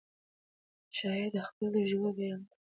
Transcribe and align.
شاعر 0.97 1.27
د 1.33 1.37
خپلو 1.47 1.67
تجربو 1.75 2.09
بیان 2.17 2.41
کوي. 2.49 2.57